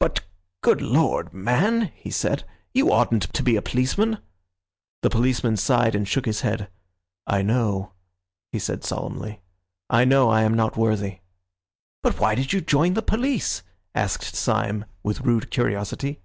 "But, 0.00 0.22
good 0.60 0.82
Lord, 0.82 1.32
man," 1.32 1.92
he 1.94 2.10
said, 2.10 2.42
"you 2.74 2.90
oughtn't 2.92 3.32
to 3.32 3.44
be 3.44 3.54
a 3.54 3.62
policeman!" 3.62 4.18
The 5.02 5.08
policeman 5.08 5.56
sighed 5.56 5.94
and 5.94 6.08
shook 6.08 6.26
his 6.26 6.40
head. 6.40 6.68
"I 7.28 7.42
know," 7.42 7.92
he 8.50 8.58
said 8.58 8.82
solemnly, 8.82 9.40
"I 9.88 10.04
know 10.04 10.30
I 10.30 10.42
am 10.42 10.54
not 10.54 10.76
worthy." 10.76 11.20
"But 12.02 12.18
why 12.18 12.34
did 12.34 12.52
you 12.52 12.60
join 12.60 12.94
the 12.94 13.02
police?" 13.02 13.62
asked 13.94 14.34
Syme 14.34 14.84
with 15.04 15.20
rude 15.20 15.48
curiosity. 15.48 16.22